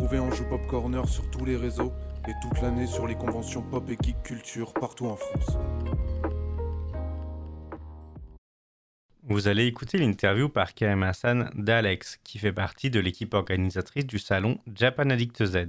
[0.00, 1.92] retrouver en Joue Pop Corner sur tous les réseaux
[2.26, 5.58] et toute l'année sur les conventions pop et geek culture partout en France.
[9.24, 14.18] Vous allez écouter l'interview par Karim Hassan d'Alex, qui fait partie de l'équipe organisatrice du
[14.18, 15.66] salon Japan Addict Z.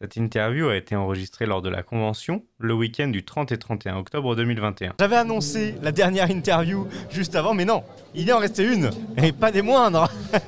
[0.00, 3.96] Cette interview a été enregistrée lors de la convention le week-end du 30 et 31
[3.96, 4.92] octobre 2021.
[5.00, 7.82] J'avais annoncé la dernière interview juste avant, mais non,
[8.14, 10.08] il y en restait une, et pas des moindres.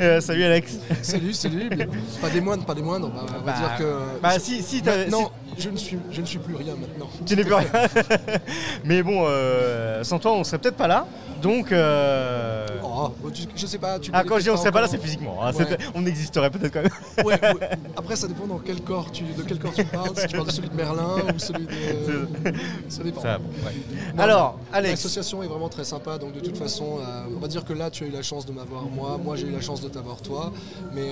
[0.00, 0.78] Euh, salut Alex.
[1.02, 1.68] Salut, salut.
[1.76, 1.86] mais
[2.20, 3.10] pas des moindres, pas des moindres.
[3.10, 4.20] Bah, on va Bah, dire que.
[4.20, 7.08] Bah si, si, t'as- non, je ne suis, je ne suis plus rien maintenant.
[7.26, 7.68] tu n'es plus rien.
[8.84, 11.06] mais bon, euh, sans toi, on serait peut-être pas là.
[11.42, 13.98] Donc, euh, Oh, tu- je sais pas.
[13.98, 15.38] Tu ah, quand je dis on serait pas là, c'est physiquement.
[15.42, 15.76] hein, Ouais.
[15.94, 17.26] On existerait peut-être quand même.
[17.26, 17.70] Ouais, ouais.
[17.96, 20.10] Après, ça dépend dans quel corps tu, de quel corps tu parles.
[20.16, 22.28] Si tu parles de celui de Merlin ou celui de.
[22.88, 23.20] Ça dépend.
[23.20, 23.38] Ça.
[24.14, 27.48] Non, Alors, Alex, L'association est vraiment très sympa, donc de toute façon, euh, on va
[27.48, 29.60] dire que là, tu as eu la chance de m'avoir moi, moi j'ai eu la
[29.60, 30.52] chance de t'avoir toi,
[30.94, 31.10] mais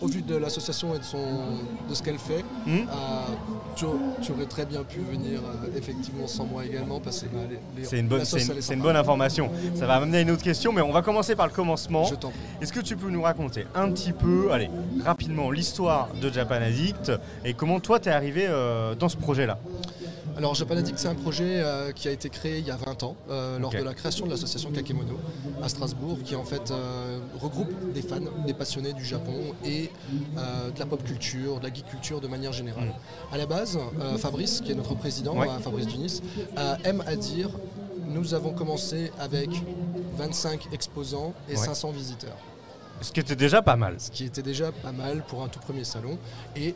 [0.00, 1.18] au vu de l'association et de, son,
[1.88, 2.76] de ce qu'elle fait, Hmm.
[2.78, 2.84] euh,
[3.86, 7.40] tu, tu aurais très bien pu venir euh, effectivement sans moi également, parce que bah,
[7.82, 9.50] c'est une, bonne, sauce, une- bonne information.
[9.74, 12.04] Ça va amener à une autre question, mais on va commencer par le commencement.
[12.04, 12.38] Je t'en prie.
[12.60, 14.70] Est-ce que tu peux nous raconter un petit peu, allez,
[15.04, 17.12] rapidement, l'histoire de Japan Addict
[17.44, 19.58] et comment toi t'es arrivé euh, dans ce projet-là?
[20.36, 23.02] Alors, Japan Addict, c'est un projet euh, qui a été créé il y a 20
[23.02, 25.18] ans, euh, lors de la création de l'association Kakemono
[25.62, 28.16] à Strasbourg, qui en fait euh, regroupe des fans,
[28.46, 29.90] des passionnés du Japon et
[30.36, 32.92] de la pop culture, de la geek culture de manière générale.
[33.32, 33.78] À la base,
[34.18, 35.38] Fabrice, qui est notre président, Mm.
[35.38, 35.48] Ouais.
[35.62, 36.22] Fabrice Dunis,
[36.84, 37.48] aime à dire
[38.08, 39.48] nous avons commencé avec
[40.18, 41.56] 25 exposants et Ouais.
[41.58, 42.36] 500 visiteurs.
[43.00, 43.94] Ce qui était déjà pas mal.
[43.98, 46.18] ce qui était déjà pas mal pour un tout premier salon.
[46.56, 46.74] Et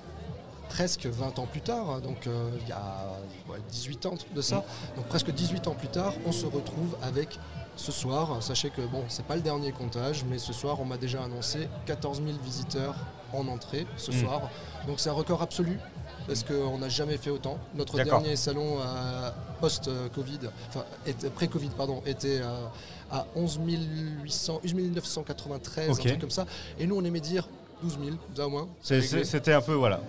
[0.68, 3.06] presque 20 ans plus tard, hein, donc euh, il y a
[3.48, 4.64] ouais, 18 ans de ça,
[4.96, 7.38] donc presque 18 ans plus tard, on se retrouve avec
[7.76, 10.96] ce soir, sachez que bon, c'est pas le dernier comptage, mais ce soir on m'a
[10.96, 12.94] déjà annoncé 14 000 visiteurs
[13.32, 14.14] en entrée ce Mm.
[14.20, 14.50] soir.
[14.86, 15.78] Donc c'est un record absolu.
[16.26, 17.56] Parce qu'on n'a jamais fait autant.
[17.76, 20.84] Notre dernier salon euh, post-Covid, enfin
[21.36, 22.66] pré-Covid, pardon, était euh,
[23.12, 23.60] à 11
[24.24, 26.00] 800, 11 993, Ok.
[26.00, 26.44] un truc comme ça.
[26.80, 27.48] Et nous, on aimait dire
[27.82, 28.66] 12 000, ça au moins.
[28.82, 30.00] C'était un peu, voilà.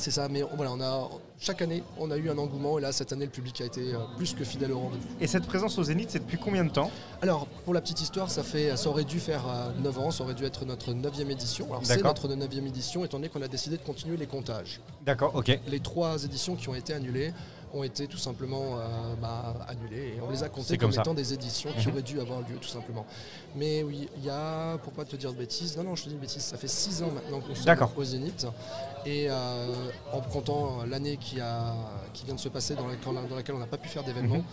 [0.00, 2.78] C'est ça, mais voilà, on a, chaque année, on a eu un engouement.
[2.78, 5.08] Et là, cette année, le public a été euh, plus que fidèle au rendez-vous.
[5.20, 6.90] Et cette présence au Zénith, c'est depuis combien de temps?
[7.22, 10.22] Alors, pour la petite histoire, ça, fait, ça aurait dû faire euh, 9 ans, ça
[10.24, 11.66] aurait dû être notre 9e édition.
[11.70, 14.80] Alors, c'est notre 9e édition, étant donné qu'on a décidé de continuer les comptages.
[15.04, 15.58] D'accord, ok.
[15.66, 17.32] Les trois éditions qui ont été annulées
[17.72, 21.32] ont été tout simplement euh, bah, annulées et on les a comptées comme étant des
[21.32, 21.92] éditions qui Mhm.
[21.92, 23.06] auraient dû avoir lieu tout simplement.
[23.54, 26.08] Mais oui, il y a, pour pas te dire de bêtises, non non je te
[26.08, 28.44] dis une bêtise, ça fait 6 ans maintenant qu'on sommes au Zénith
[29.06, 29.68] et euh,
[30.12, 31.29] en comptant l'année qui,
[32.12, 34.44] qui vient de se passer dans laquelle, on n'a pas pu faire d'événements, Mhm.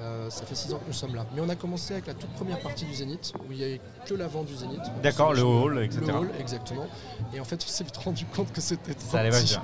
[0.00, 1.24] Euh, ça fait 6 ans que nous sommes là.
[1.34, 3.80] Mais on a commencé avec la toute première partie du Zénith où il n'y avait
[4.06, 4.80] que l'avant du Zénith.
[5.02, 6.02] D'accord, le hall, Le etc.
[6.12, 6.86] hall, exactement.
[7.32, 9.62] Et en fait, on s'est vite rendu compte que c'était trop Ça allait bien.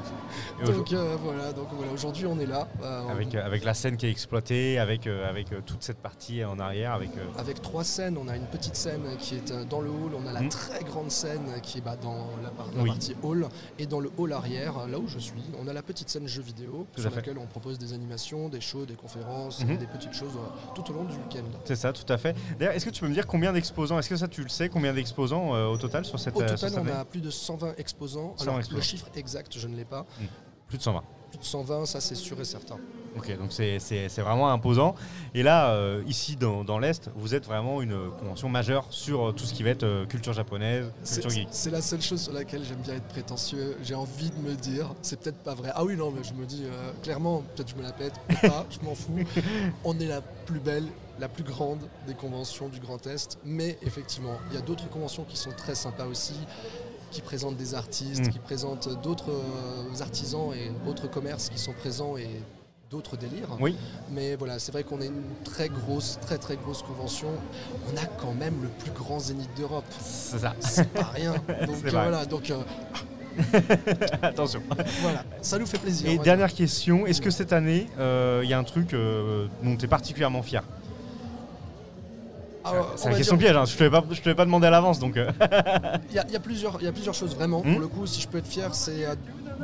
[0.64, 2.68] Donc euh, voilà, donc voilà, aujourd'hui on est là.
[2.82, 6.58] euh, Avec, euh, avec la scène qui est exploitée, avec, avec toute cette partie en
[6.58, 7.10] arrière, avec...
[7.38, 10.32] avec trois scènes, on a une petite scène qui est dans le hall, on a
[10.32, 10.48] la Mhm.
[10.48, 12.88] très grande scène qui est bah, dans la, par- la Oui.
[12.90, 13.46] partie hall,
[13.78, 16.42] et dans le hall arrière, là où je suis, on a la petite scène jeux
[16.42, 19.76] vidéo Tout sur laquelle on propose des animations, des shows, des conférences, Mhm.
[19.78, 21.44] des petites choses euh, tout au long du week-end.
[21.64, 22.36] C'est ça, tout à fait.
[22.58, 24.68] D'ailleurs, est-ce que tu peux me dire combien d'exposants Est-ce que ça, tu le sais
[24.68, 27.30] Combien d'exposants euh, au total sur cette Au euh, total, cette on a plus de
[27.30, 28.34] 120 exposants.
[28.38, 28.76] 120 Alors, exposants.
[28.76, 30.06] le chiffre exact, je ne l'ai pas.
[30.68, 31.02] Plus de 120.
[31.30, 32.76] Plus de 120, ça c'est sûr et certain.
[33.16, 33.78] Ok, donc c'est-
[34.20, 34.94] vraiment imposant.
[35.34, 39.32] Et là, euh, ici dans, dans l'Est, vous êtes vraiment une convention majeure sur euh,
[39.32, 41.48] tout ce qui va être euh, culture japonaise, culture geek.
[41.50, 43.76] c'est la seule chose sur laquelle j'aime bien être prétentieux.
[43.82, 45.70] J'ai envie de me dire, c'est peut-être pas vrai.
[45.74, 48.64] Ah oui, non, mais je me dis euh, clairement, peut-être je me la pète, pas,
[48.70, 49.18] je m'en fous.
[49.84, 50.86] On est la plus belle,
[51.18, 53.38] la plus grande des conventions du Grand Est.
[53.44, 56.34] Mais effectivement, il y a d'autres conventions qui sont très sympas aussi,
[57.10, 58.30] qui présentent des artistes, Mm.
[58.30, 59.32] qui présentent d'autres
[60.00, 62.28] artisans et autres commerces qui sont présents et
[62.90, 63.48] d'autres délires.
[63.60, 63.76] Oui,
[64.10, 67.28] Mais voilà, c'est vrai qu'on est une très grosse, très très grosse convention.
[67.92, 69.84] On a quand même le plus grand zénith d'Europe.
[70.00, 70.54] c'est ça.
[70.58, 71.34] C'est pas rien.
[71.66, 72.56] Donc euh, voilà, donc euh,
[74.22, 74.60] Attention.
[75.02, 76.10] voilà, ça nous fait plaisir.
[76.10, 79.76] Et dernière question, est-ce que cette année, euh, il y a un truc euh, dont
[79.76, 80.64] tu es particulièrement fier?
[82.64, 84.98] Alors, C'est va question dire- piège, hein, je ne te l'ai pas demandé à l'avance.
[84.98, 85.14] donc.
[86.10, 87.60] Il y, a- il y a plusieurs, il y a plusieurs choses vraiment.
[87.64, 87.70] Hmm.
[87.72, 89.06] Pour le coup, si je peux être fier, c'est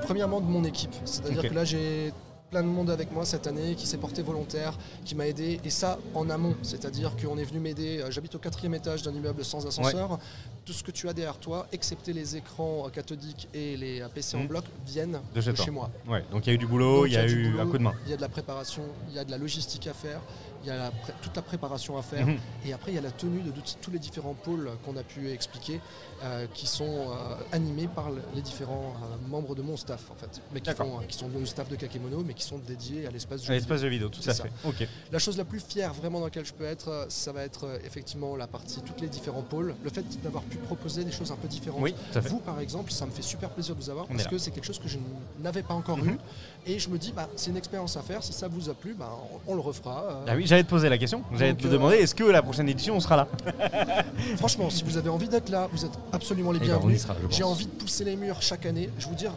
[0.03, 0.95] premièrement de mon équipe.
[1.05, 2.13] C'est-à-dire que là, j'ai
[2.51, 5.71] plein de monde avec moi cette année qui s'est porté volontaire, qui m'a aidé, et
[5.71, 6.55] ça en amont.
[6.63, 8.01] C'est-à-dire qu'on est venu m'aider.
[8.01, 10.19] euh, J'habite au quatrième étage d'un immeuble sans ascenseur.
[10.65, 14.09] tout ce que tu as derrière toi, excepté les écrans euh, cathodiques et les euh,
[14.09, 14.47] PC en Mhm.
[14.49, 15.65] bloc, viennent De chez de toi.
[15.65, 15.91] chez moi.
[16.09, 17.67] Ouais, donc il y a eu du boulot, Donc, il y a, eu boulot, un
[17.71, 17.95] coup de main.
[18.05, 20.21] Il y a de la préparation, il y a de la logistique à faire,
[20.65, 20.91] il y a la
[21.23, 22.27] toute la préparation à faire.
[22.27, 22.39] Mhm.
[22.65, 25.31] Et après, il y a la tenue de tous les différents pôles qu'on a pu
[25.31, 25.81] expliquer,
[26.25, 30.17] euh, qui sont euh, animés par le- les différents euh, membres de mon staff, en
[30.17, 30.41] fait.
[30.53, 31.01] Mais qui, D'accord.
[31.01, 33.55] font, qui sont le staff de Kakemono, mais qui sont dédiés à l'espace du À
[33.55, 34.45] l'espace de vidéo, tout à ça.
[34.45, 34.53] fait.
[34.65, 34.87] Ok.
[35.11, 37.79] La chose la plus fière vraiment dans laquelle je peux être, ça va être euh,
[37.85, 39.75] effectivement la partie, tous les différents pôles.
[39.83, 41.81] Le fait d'avoir pu proposer des choses un peu différentes.
[41.83, 41.95] Oui.
[42.29, 44.51] Vous, par exemple, ça me fait super plaisir de vous avoir On parce que c'est
[44.53, 44.99] quelque chose que je
[45.43, 46.11] n'avais pas encore Mhm.
[46.11, 46.19] eu.
[46.67, 48.23] Et je me dis, bah, c'est une expérience à faire.
[48.23, 49.11] Si ça vous a plu, bah,
[49.47, 50.05] on, on le refera.
[50.05, 51.23] Euh, Ah oui, j'allais te poser la question.
[51.35, 53.29] J'allais te euh, demander est-ce que la prochaine édition on sera là?
[54.37, 57.07] Franchement, si vous avez envie d'être là, vous êtes absolument les Eh ben, bienvenus.
[57.31, 58.91] je J'ai envie de pousser les murs chaque année.
[58.99, 59.33] Je vous dire,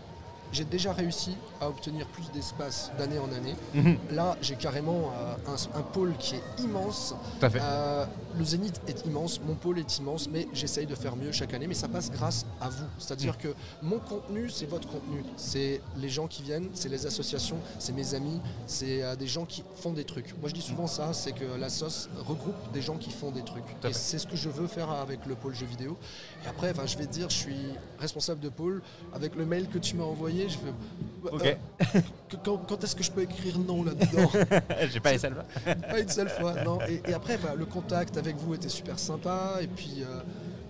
[0.52, 3.56] j'ai déjà réussi à obtenir plus d'espace d'année en année.
[3.74, 3.98] Mhm.
[4.12, 7.14] Là, j'ai carrément euh, un, un pôle qui est immense.
[7.40, 7.60] Tout à fait.
[7.62, 8.06] Euh,
[8.38, 11.68] le Zénith est immense, mon pôle est immense, mais j'essaye de faire mieux chaque année.
[11.68, 12.86] Mais ça passe grâce à vous.
[12.98, 13.38] C'est-à-dire Mm.
[13.44, 13.48] que
[13.82, 15.24] mon contenu, c'est votre contenu.
[15.38, 19.46] C'est les gens qui viennent, c'est les associations, c'est mes amis, c'est euh, des gens
[19.46, 20.38] qui font des trucs.
[20.40, 23.44] Moi, je dis souvent ça, c'est que la sauce regroupe des gens qui font des
[23.44, 23.64] trucs.
[23.84, 25.98] à Et c'est ce que je veux faire avec le pôle jeux vidéo.
[26.46, 27.66] Et après, enfin, je vais te dire, je suis
[28.00, 28.82] responsable de pôle.
[29.14, 30.58] Avec le mail que tu m'as envoyé, je.
[31.32, 31.44] Ok.
[31.46, 31.56] Euh,
[32.30, 34.32] que- quand quand est-ce que je peux écrire non là-dedans?
[34.92, 35.44] J'ai pas les salves.
[35.90, 36.80] pas une seule fois, non.
[36.88, 39.56] Et, et après, voilà, le contact avec vous était super sympa.
[39.62, 40.22] Et puis, euh,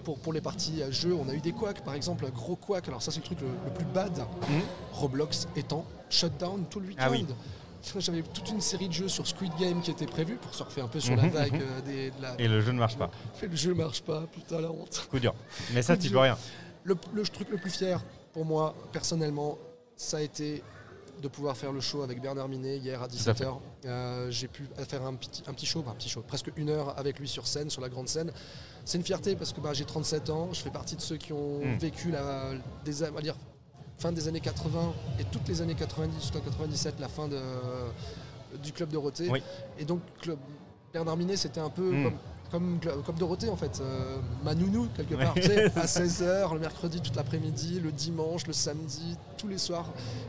[0.03, 1.81] pour, pour les parties jeux, on a eu des couacs.
[1.83, 2.87] Par exemple, un gros couac.
[2.87, 4.17] Alors, ça, c'est le truc le, le plus bad.
[4.17, 4.61] Mhm.
[4.93, 7.03] Roblox étant shutdown tout le week-end.
[7.05, 7.25] Ah oui.
[7.97, 10.87] J'avais toute une série de jeux sur Squid Game qui était prévue pour surfer un
[10.89, 11.61] peu sur Mhm, la vague mhm.
[11.61, 12.35] euh, des, de la.
[12.37, 13.09] Et le jeu ne marche pas.
[13.41, 15.07] Le jeu marche pas, putain la honte.
[15.09, 15.33] Coup dur.
[15.73, 16.37] Mais ça, tu peux rien.
[16.83, 18.03] Le, le truc le plus fier
[18.33, 19.57] pour moi, personnellement,
[19.95, 20.63] ça a été
[21.21, 23.43] de pouvoir faire le show avec Bernard Minet hier à à fait.
[23.85, 24.29] 17h.
[24.29, 26.97] J'ai pu faire un petit, un petit show, enfin, un petit show, presque une heure
[26.97, 28.31] avec lui sur scène, sur la grande scène.
[28.85, 31.33] C'est une fierté parce que bah, j'ai 37 ans, je fais partie de ceux qui
[31.33, 31.77] ont Mm.
[31.77, 32.51] vécu la,
[32.85, 33.35] des, on va dire,
[33.97, 37.39] fin des années 80 et toutes les années 90 jusqu'en 97, la fin de,
[38.63, 39.29] du club Dorothée.
[39.29, 39.43] Oui.
[39.77, 40.37] Et donc, club,
[40.93, 42.03] Bernard Minet, c'était un peu Mm.
[42.05, 42.17] comme,
[42.51, 45.41] comme, comme Dorothée en fait, euh, ma nounou quelque part, Ouais.
[45.41, 49.85] tu sais, à 16h, le mercredi toute l'après-midi, le dimanche, le samedi, tous les soirs,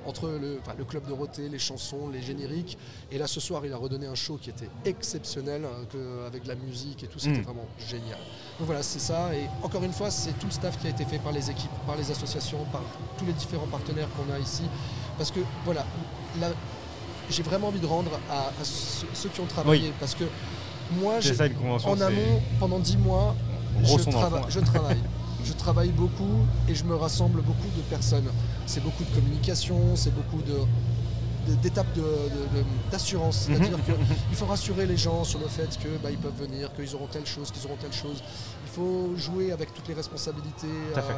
[0.07, 2.77] entre le, enfin, le club Dorothée, les chansons, les génériques.
[3.11, 5.63] Et là ce soir, il a redonné un show qui était exceptionnel,
[5.93, 7.43] que, avec de la musique et tout, c'était Mm.
[7.43, 8.19] vraiment génial.
[8.59, 9.35] Donc voilà, c'est ça.
[9.35, 11.71] Et encore une fois, c'est tout le staff qui a été fait par les équipes,
[11.87, 12.83] par les associations, par
[13.19, 14.63] tous les différents partenaires qu'on a ici.
[15.17, 15.85] Parce que voilà,
[16.41, 16.49] là,
[17.31, 19.93] j'ai vraiment envie de rendre à, à ceux, ceux qui ont travaillé.
[20.01, 20.25] Parce que
[21.01, 21.91] moi, ça une convention.
[21.91, 23.35] en amont, pendant dix mois,
[23.83, 24.97] Gros je, trava- je travaille.
[25.43, 28.29] Je travaille beaucoup et je me rassemble beaucoup de personnes.
[28.67, 30.53] C'est beaucoup de communication, c'est beaucoup de
[31.63, 33.49] d'étapes de- de- de- d'assurance.
[33.49, 33.57] Mhm.
[33.57, 36.95] C'est-à-dire qu'il faut rassurer les gens sur le fait que bah, ils peuvent venir, qu'ils
[36.95, 38.23] auront telle chose, qu'ils auront telle chose.
[38.67, 41.15] Il faut jouer avec toutes les responsabilités, Tout à fait.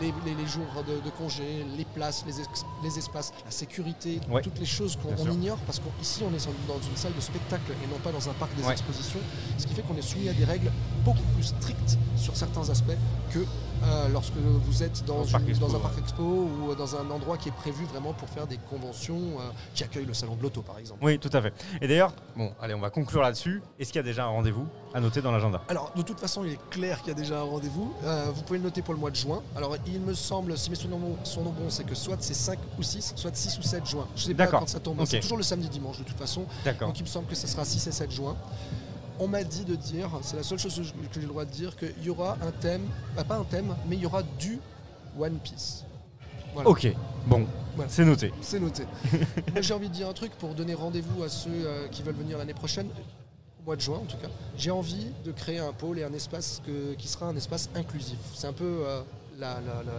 [0.00, 4.20] Les, les- les jours de, de congé, les places, les, ex- les espaces, la sécurité,
[4.30, 4.42] Ouais.
[4.42, 7.86] toutes les choses qu'on ignore parce qu'ici on est dans une salle de spectacle et
[7.86, 8.72] non pas dans un parc des Ouais.
[8.72, 9.20] expositions,
[9.58, 10.70] ce qui fait qu'on est soumis à des règles
[11.04, 12.96] beaucoup plus strictes sur certains aspects
[13.32, 13.38] que
[13.82, 16.96] euh, lorsque vous êtes dans, Au parc une- expo, dans un parc expo ou dans
[16.96, 20.36] un endroit qui est prévu vraiment pour faire des conventions euh, qui accueillent le salon
[20.36, 21.00] de l'auto par exemple.
[21.02, 21.52] Oui, tout à fait.
[21.80, 23.62] Et d'ailleurs, bon, allez, on va conclure là-dessus.
[23.78, 24.66] Est-ce qu'il y a déjà un rendez-vous?
[24.92, 27.38] À noter dans l'agenda Alors, de toute façon, il est clair qu'il y a déjà
[27.40, 27.92] un rendez-vous.
[28.04, 29.42] Euh, vous pouvez le noter pour le mois de juin.
[29.56, 32.82] Alors, il me semble, si mes souvenirs sont bons, c'est que soit c'est 5 ou
[32.82, 34.06] 6, soit 6 ou 7 juin.
[34.16, 35.00] Je sais pas quand ça tombe.
[35.04, 36.44] C'est toujours le samedi dimanche, de toute façon.
[36.80, 38.36] Donc, il me semble que ce sera 6 et 7 juin.
[39.18, 40.74] On m'a dit de dire, c'est la seule chose
[41.12, 42.82] que j'ai le droit de dire, qu'il y aura un thème,
[43.14, 44.58] bah, pas un thème, mais il y aura du
[45.18, 45.84] One Piece.
[46.54, 46.68] Voilà.
[46.70, 46.88] Ok,
[47.26, 47.90] bon, Voilà.
[47.90, 48.32] c'est noté.
[48.40, 48.84] C'est noté.
[49.52, 52.14] Moi, j'ai envie de dire un truc pour donner rendez-vous à ceux euh, qui veulent
[52.16, 52.88] venir l'année prochaine,
[53.60, 54.28] au mois de juin en tout cas.
[54.56, 58.18] J'ai envie de créer un pôle et un espace que- qui sera un espace inclusif.
[58.34, 59.02] C'est un peu euh,
[59.38, 59.92] la, la- la-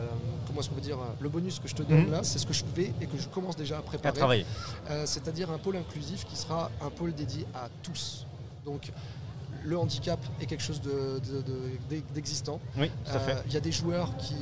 [0.48, 2.12] comment est-ce qu'on peut dire euh, le bonus que je te donne Mhm.
[2.12, 4.46] là, c'est ce que je vais et que je commence déjà à préparer.
[4.90, 8.26] Euh, C'est-à-dire un pôle inclusif qui sera un pôle dédié à tous.
[8.66, 8.92] Donc
[9.64, 12.60] le handicap est quelque chose de- de- de- d'existant.
[12.78, 12.90] Oui.
[13.10, 14.36] Euh, Il y a des joueurs qui,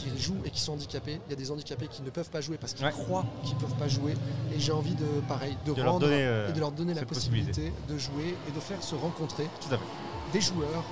[0.00, 1.20] qui jouent et qui sont handicapés.
[1.26, 2.92] Il y a des handicapés qui ne peuvent pas jouer parce qu'ils Ouais.
[2.92, 4.14] croient qu'ils ne peuvent pas jouer.
[4.54, 6.94] Et j'ai envie de, pareil, de, De leur rendre donner, euh, et de leur donner
[6.94, 9.84] la possibilité de jouer et de faire se rencontrer Tout à fait.
[10.32, 10.84] des joueurs,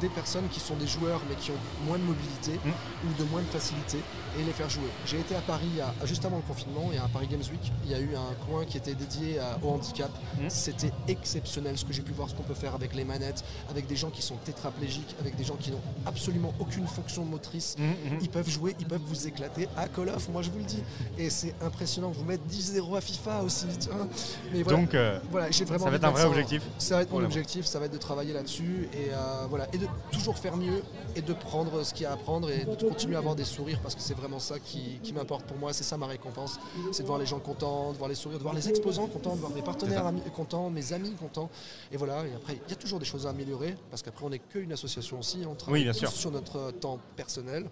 [0.00, 2.70] des personnes qui sont des joueurs mais qui ont moins de mobilité Mm.
[3.08, 3.98] ou de moins de facilité
[4.38, 4.88] et les faire jouer.
[5.06, 7.90] J'ai été à Paris à- juste avant le confinement et à Paris Games Week, il
[7.90, 10.10] y a eu un coin qui était dédié à- au handicap.
[10.38, 10.48] Mm.
[10.48, 13.86] C'était exceptionnel ce que j'ai pu voir, ce qu'on peut faire avec les manettes, avec
[13.86, 17.76] des gens qui sont tétraplégiques, avec des gens qui n'ont absolument aucune fonction motrice.
[17.78, 18.18] Mhm.
[18.20, 20.82] Ils peuvent jouer, ils peuvent vous éclater à Call of, moi je vous le dis.
[21.18, 23.66] Et c'est impressionnant, vous mettre 10-0 à FIFA aussi.
[23.80, 24.06] tu vois.
[24.52, 26.62] Mais voilà, Donc, euh, voilà j'ai vraiment ça va être un vrai objectif.
[26.78, 29.78] ça va être mon objectif, ça va être de travailler là-dessus et, euh, voilà, et
[29.78, 30.82] de de toujours faire mieux
[31.14, 33.44] et de prendre ce qu'il y a à prendre et de continuer à avoir des
[33.44, 36.58] sourires parce que c'est vraiment ça qui, qui m'importe pour moi, c'est ça ma récompense,
[36.92, 39.34] c'est de voir les gens contents, de voir les sourires, de voir les exposants contents,
[39.34, 41.48] de voir mes partenaires amis- contents, mes amis contents.
[41.92, 44.30] Et voilà, et après, il y a toujours des choses à améliorer parce qu'après, on
[44.30, 46.10] n'est qu'une association aussi, on travaille Oui, bien tous sûr.
[46.10, 47.66] sur notre temps personnel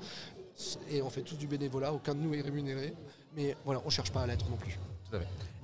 [0.90, 2.94] et on fait tous du bénévolat, aucun de nous est rémunéré.
[3.36, 4.78] Mais voilà, on cherche pas à l'être non plus.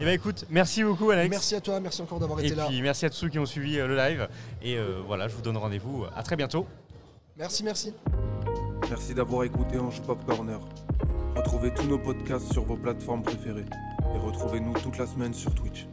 [0.00, 1.28] Eh ben écoute, merci beaucoup Alex.
[1.30, 2.66] Merci à toi, merci encore d'avoir Et été là.
[2.68, 4.28] puis merci à tous ceux qui ont suivi euh, le live.
[4.62, 6.66] Et euh, voilà, je vous donne rendez-vous à très bientôt.
[7.36, 7.92] Merci, merci.
[8.88, 10.58] Merci d'avoir écouté Ange Pop Corner.
[11.36, 13.66] Retrouvez tous nos podcasts sur vos plateformes préférées
[14.14, 15.86] et retrouvez-nous toute la semaine sur Twitch.